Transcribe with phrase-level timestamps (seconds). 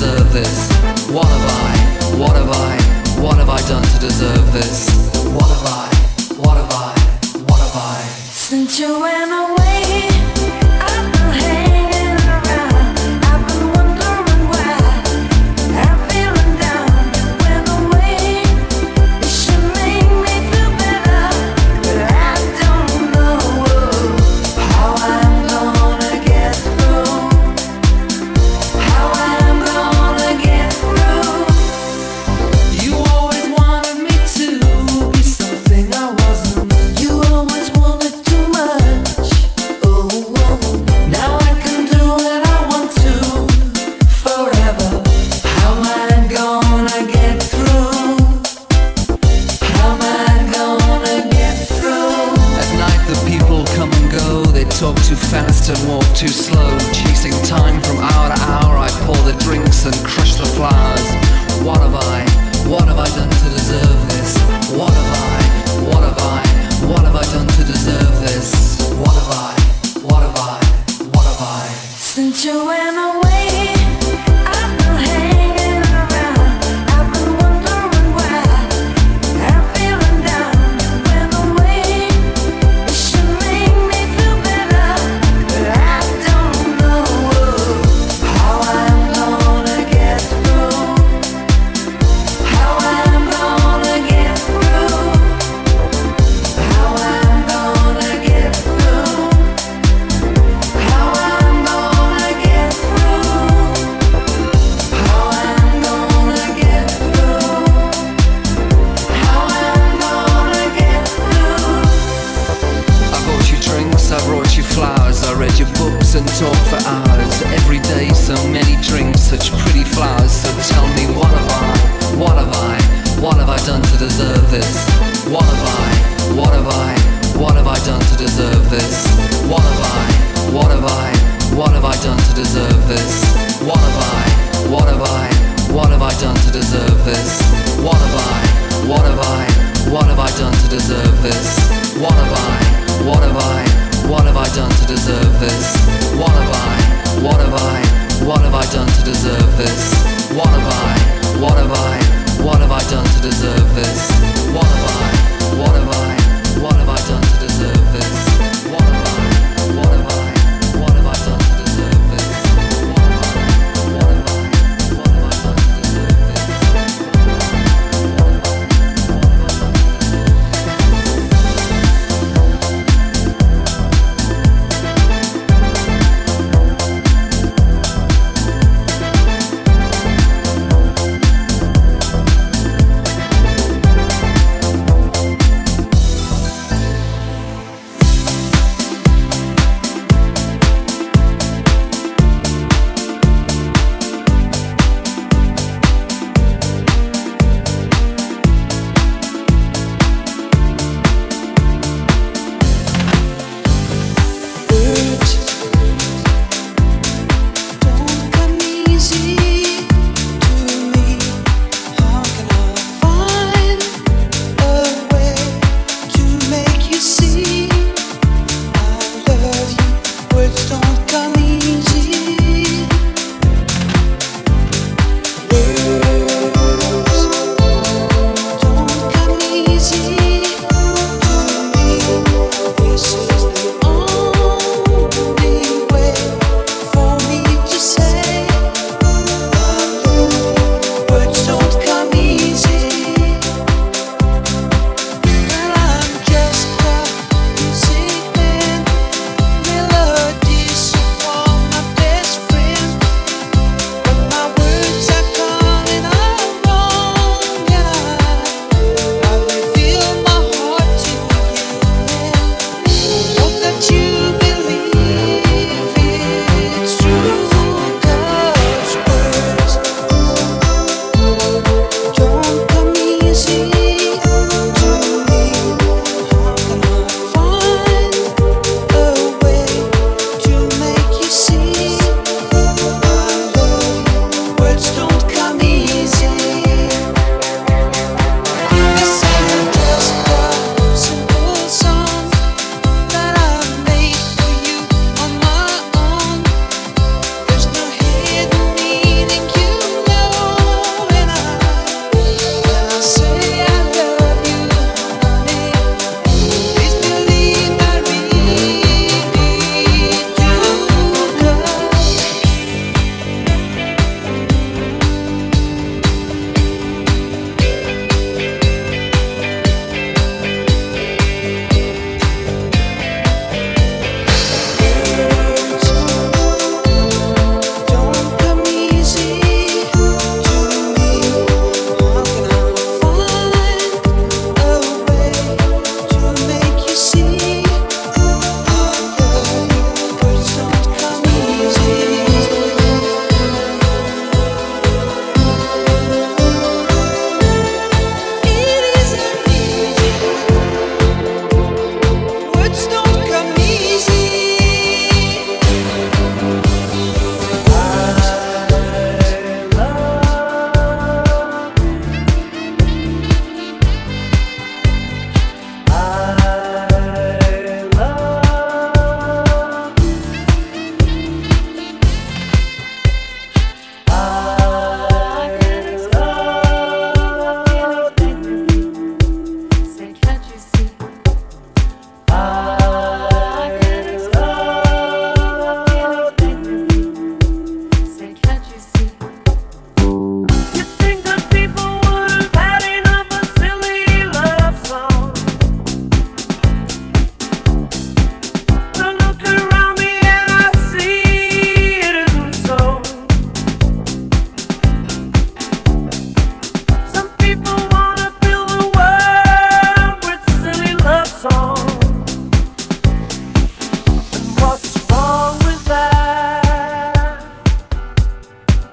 [0.00, 0.72] deserve this?
[1.10, 5.19] What have I, what have I, what have I done to deserve this?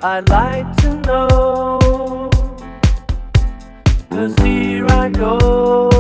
[0.04, 2.30] I'd like to know.
[4.10, 5.97] 'Cause here I go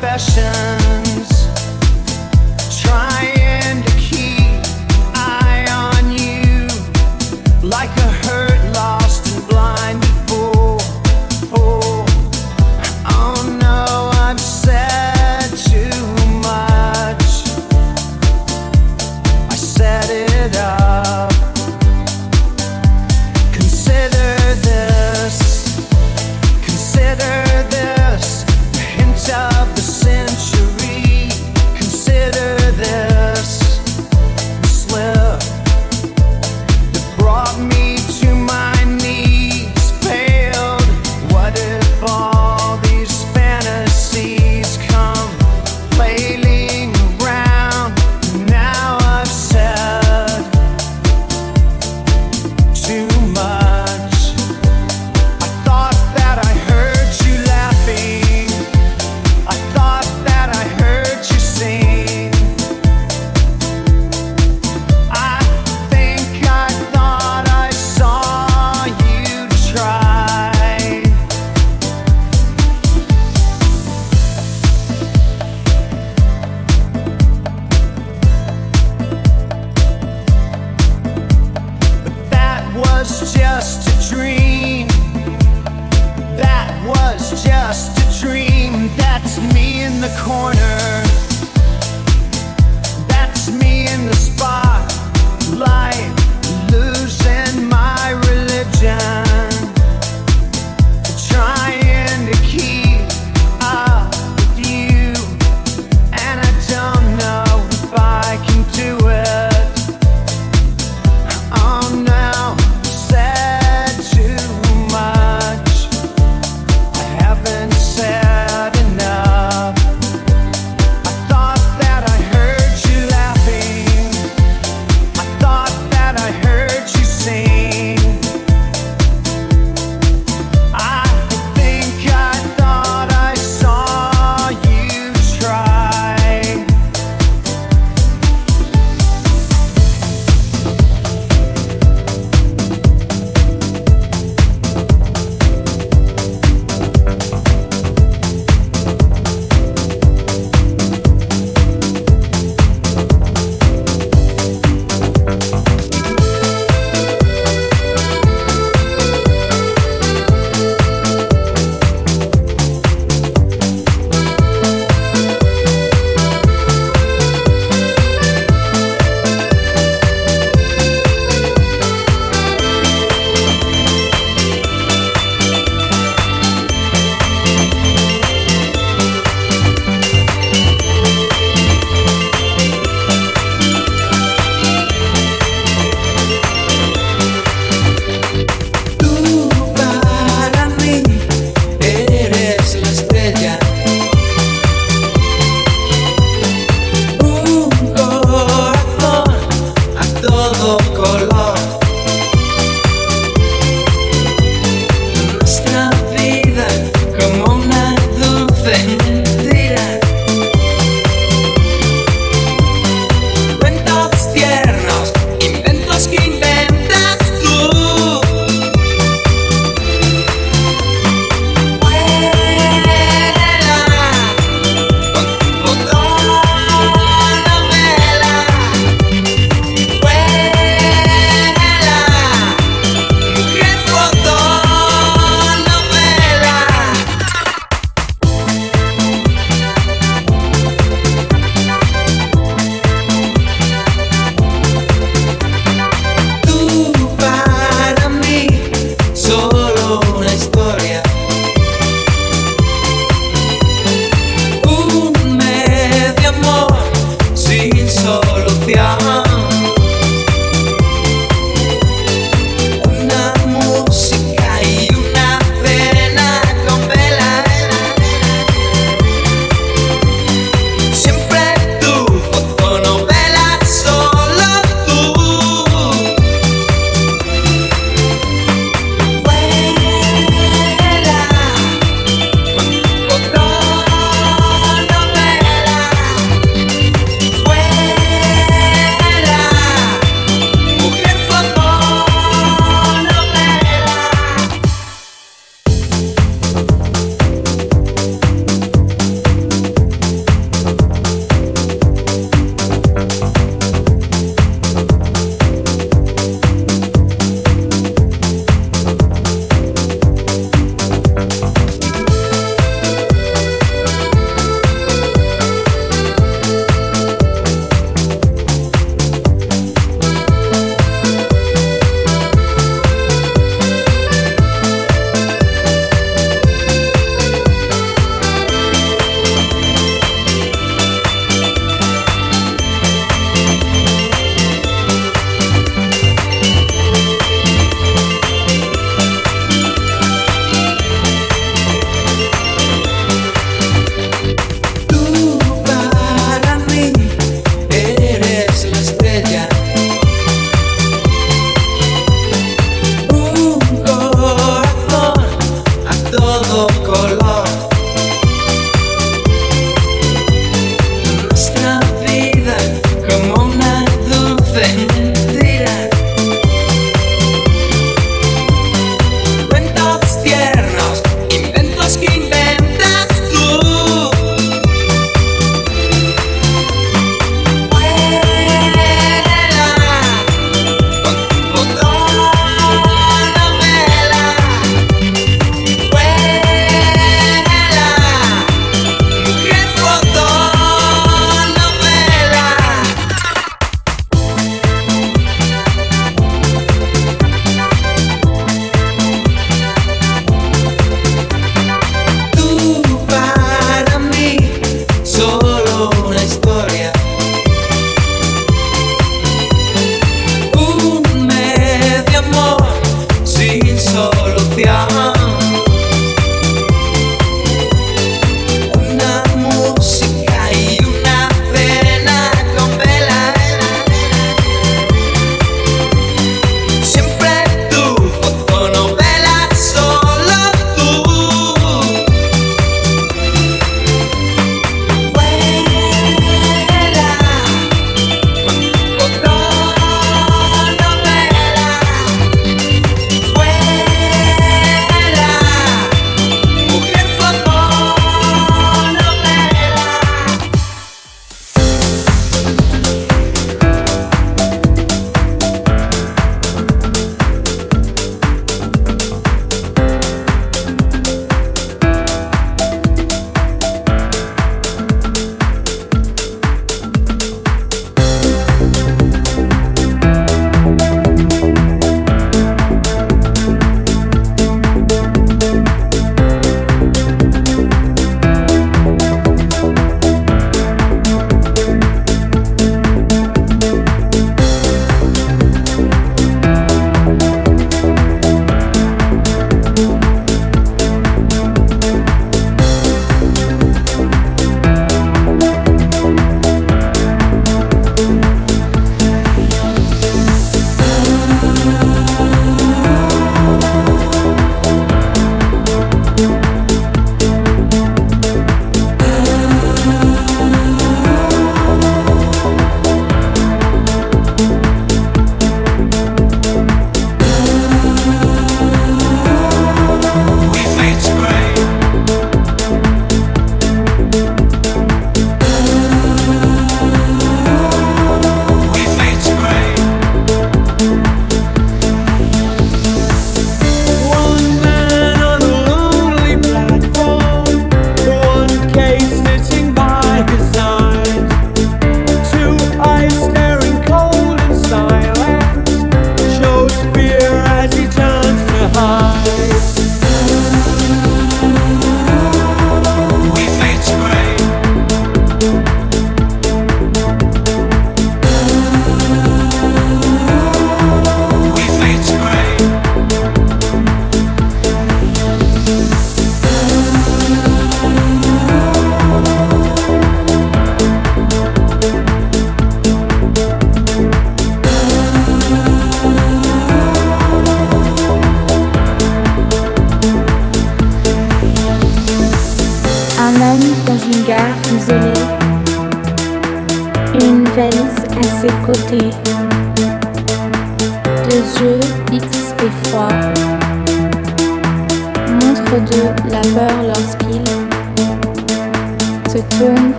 [0.00, 1.29] confessions.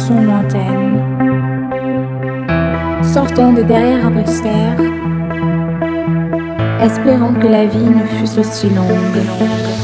[0.00, 1.02] chansons lointaines.
[3.02, 4.76] Sortant de derrière un poster,
[6.82, 9.79] espérant que la vie ne fût aussi longue.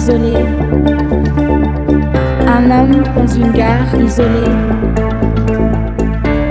[0.00, 0.06] Un
[2.70, 4.54] homme dans une gare isolée.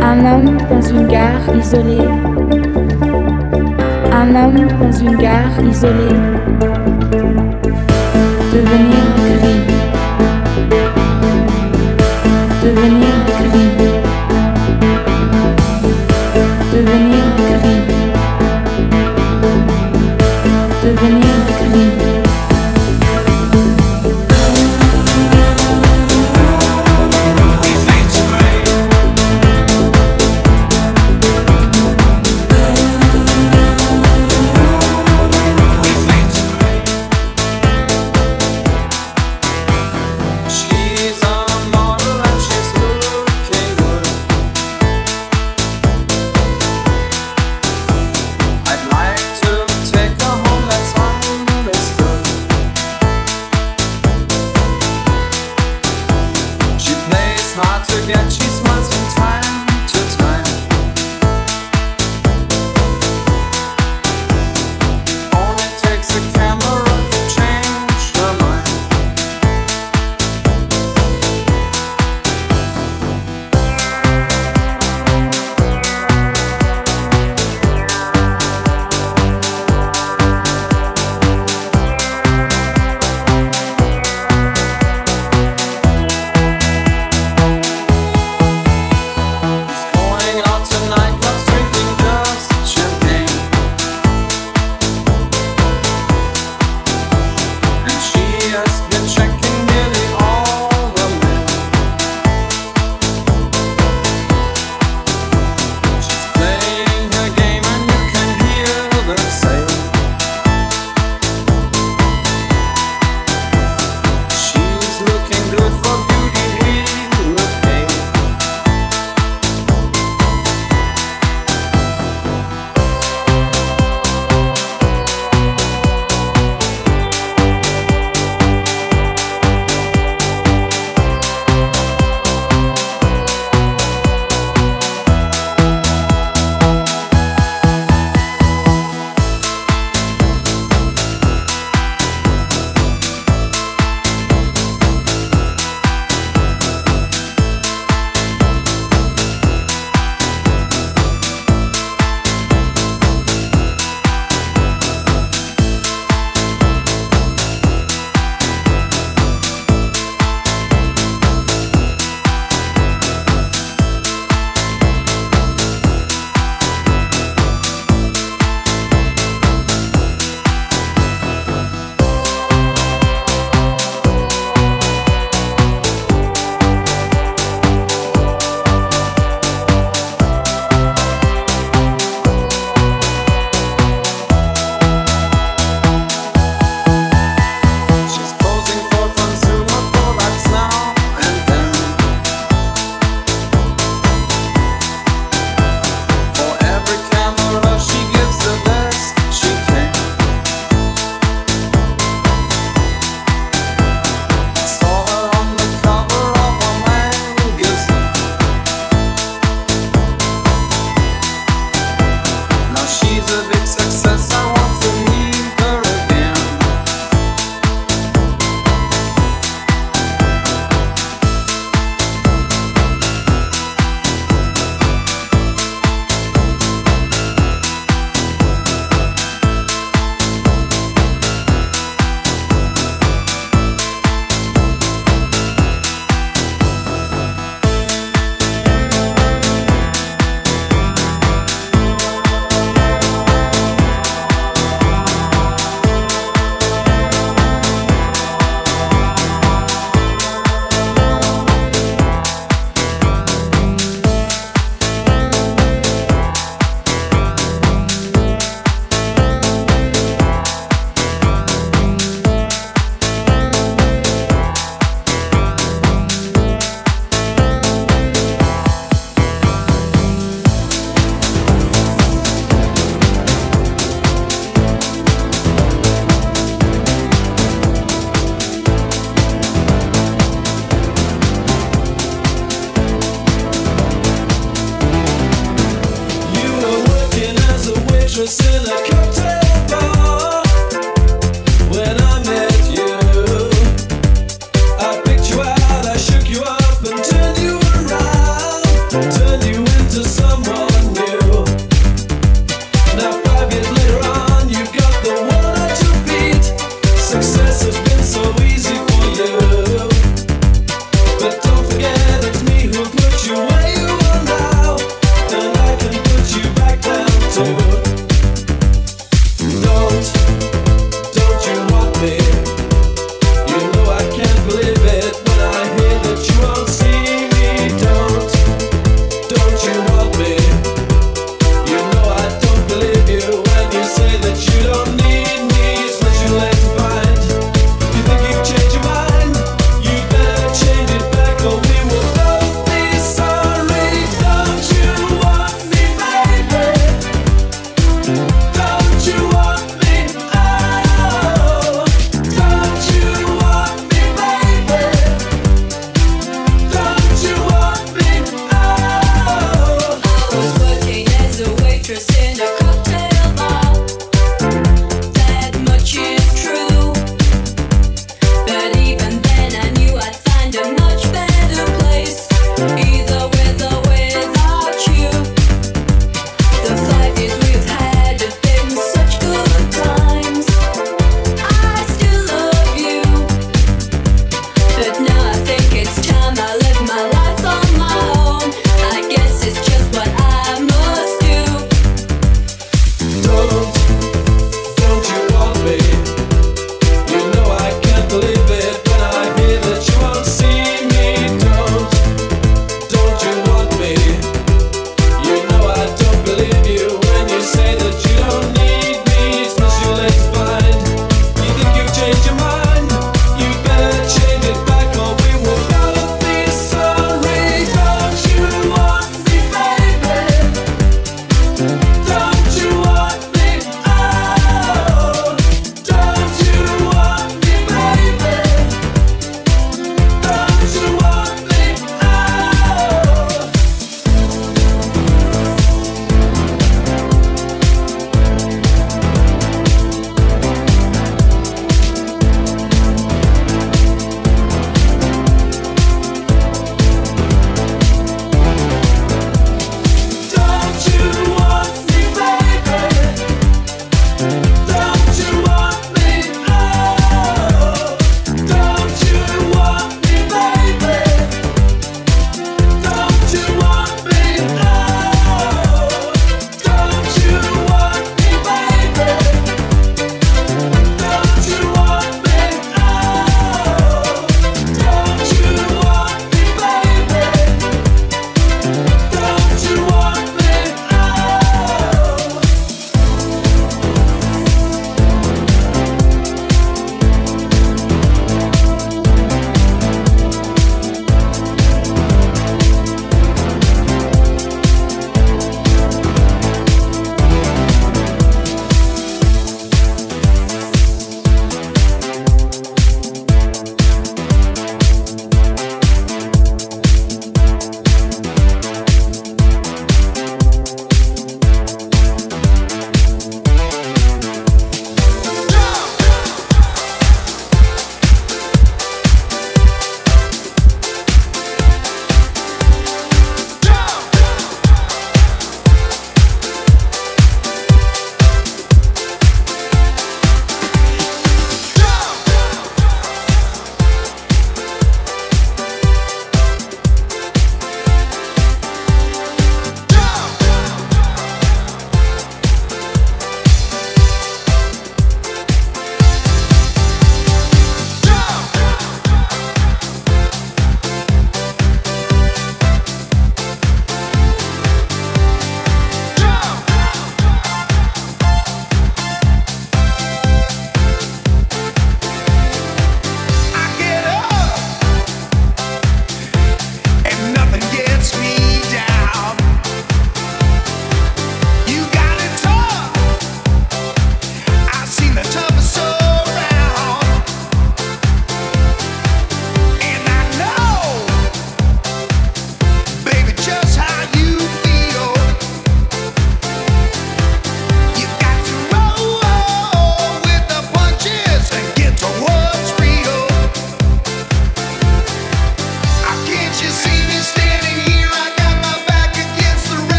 [0.00, 2.08] Un homme dans une gare isolée.
[4.10, 6.16] Un homme dans une gare isolée.